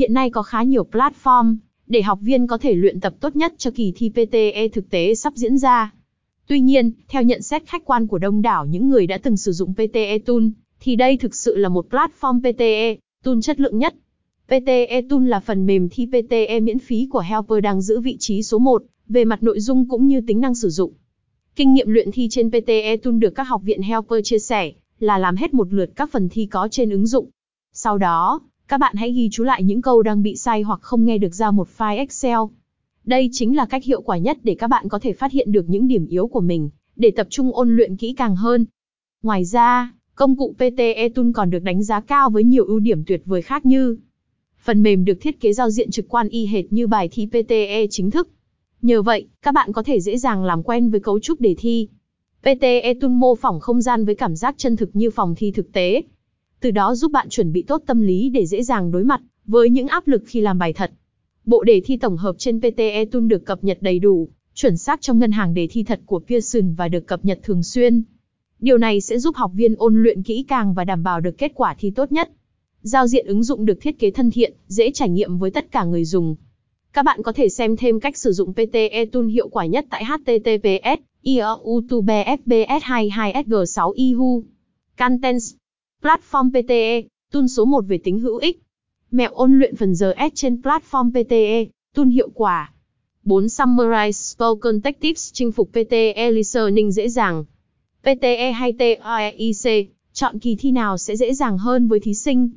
[0.00, 1.56] Hiện nay có khá nhiều platform
[1.86, 5.14] để học viên có thể luyện tập tốt nhất cho kỳ thi PTE thực tế
[5.14, 5.94] sắp diễn ra.
[6.46, 9.52] Tuy nhiên, theo nhận xét khách quan của đông đảo những người đã từng sử
[9.52, 10.42] dụng PTE Tool,
[10.80, 13.94] thì đây thực sự là một platform PTE Tool chất lượng nhất.
[14.46, 18.42] PTE Tool là phần mềm thi PTE miễn phí của Helper đang giữ vị trí
[18.42, 20.92] số 1 về mặt nội dung cũng như tính năng sử dụng.
[21.56, 25.18] Kinh nghiệm luyện thi trên PTE Tool được các học viện Helper chia sẻ là
[25.18, 27.28] làm hết một lượt các phần thi có trên ứng dụng.
[27.72, 28.40] Sau đó,
[28.70, 31.34] các bạn hãy ghi chú lại những câu đang bị sai hoặc không nghe được
[31.34, 32.38] ra một file Excel.
[33.04, 35.68] Đây chính là cách hiệu quả nhất để các bạn có thể phát hiện được
[35.68, 38.66] những điểm yếu của mình, để tập trung ôn luyện kỹ càng hơn.
[39.22, 43.04] Ngoài ra, công cụ PTE Tool còn được đánh giá cao với nhiều ưu điểm
[43.04, 43.96] tuyệt vời khác như
[44.64, 47.86] Phần mềm được thiết kế giao diện trực quan y hệt như bài thi PTE
[47.90, 48.28] chính thức.
[48.82, 51.88] Nhờ vậy, các bạn có thể dễ dàng làm quen với cấu trúc đề thi.
[52.40, 55.72] PTE Tool mô phỏng không gian với cảm giác chân thực như phòng thi thực
[55.72, 56.02] tế.
[56.60, 59.70] Từ đó giúp bạn chuẩn bị tốt tâm lý để dễ dàng đối mặt với
[59.70, 60.92] những áp lực khi làm bài thật.
[61.44, 65.00] Bộ đề thi tổng hợp trên PTE Tool được cập nhật đầy đủ, chuẩn xác
[65.00, 68.02] trong ngân hàng đề thi thật của Pearson và được cập nhật thường xuyên.
[68.58, 71.52] Điều này sẽ giúp học viên ôn luyện kỹ càng và đảm bảo được kết
[71.54, 72.30] quả thi tốt nhất.
[72.82, 75.84] Giao diện ứng dụng được thiết kế thân thiện, dễ trải nghiệm với tất cả
[75.84, 76.36] người dùng.
[76.92, 80.04] Các bạn có thể xem thêm cách sử dụng PTE Tool hiệu quả nhất tại
[80.04, 84.44] https iautubefbs 22 sg 6 ihu
[84.98, 85.54] Contents
[86.02, 88.62] Platform PTE, tool số 1 về tính hữu ích.
[89.10, 92.72] Mẹo ôn luyện phần giờ S trên platform PTE, tool hiệu quả.
[93.24, 93.46] 4.
[93.46, 97.44] Summarize Spoken Tech Tips chinh phục PTE Listening dễ dàng.
[98.02, 102.50] PTE hay TOEIC, chọn kỳ thi nào sẽ dễ dàng hơn với thí sinh?